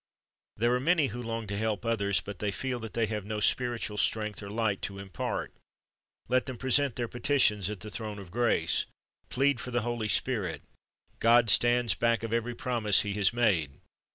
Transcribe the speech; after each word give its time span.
"'There 0.57 0.73
are 0.73 0.79
many 0.79 1.09
who 1.09 1.21
long 1.21 1.45
to 1.45 1.55
help 1.59 1.85
others, 1.85 2.21
but 2.21 2.39
they 2.39 2.49
feel 2.49 2.79
that 2.79 2.95
they 2.95 3.05
have 3.05 3.23
no 3.23 3.39
spiritual 3.39 3.99
strength 3.99 4.41
or 4.41 4.49
light 4.49 4.81
to 4.81 4.97
impart. 4.97 5.53
Let 6.27 6.47
them 6.47 6.57
present 6.57 6.95
their 6.95 7.07
petitions 7.07 7.69
at 7.69 7.81
the 7.81 7.91
throne 7.91 8.17
of 8.17 8.31
grace. 8.31 8.87
Plead 9.29 9.59
for 9.59 9.69
the 9.69 9.81
Holy 9.83 10.07
Spirit. 10.07 10.63
God 11.19 11.51
stands 11.51 11.93
back 11.93 12.23
of 12.23 12.33
every 12.33 12.55
promise 12.55 13.01
He 13.01 13.13
has 13.13 13.31
made. 13.31 13.73